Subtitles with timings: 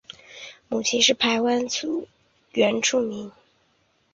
[0.67, 2.07] 母亲是排湾族
[2.53, 3.31] 原住民。